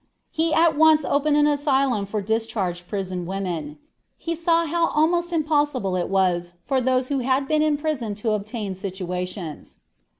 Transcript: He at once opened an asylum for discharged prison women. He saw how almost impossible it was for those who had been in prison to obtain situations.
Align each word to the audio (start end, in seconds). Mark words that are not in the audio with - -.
He 0.31 0.51
at 0.51 0.75
once 0.75 1.05
opened 1.05 1.37
an 1.37 1.45
asylum 1.45 2.07
for 2.07 2.23
discharged 2.23 2.87
prison 2.87 3.27
women. 3.27 3.77
He 4.17 4.35
saw 4.35 4.65
how 4.65 4.87
almost 4.87 5.31
impossible 5.31 5.95
it 5.95 6.09
was 6.09 6.55
for 6.65 6.81
those 6.81 7.09
who 7.09 7.19
had 7.19 7.47
been 7.47 7.61
in 7.61 7.77
prison 7.77 8.15
to 8.15 8.31
obtain 8.31 8.73
situations. 8.73 9.77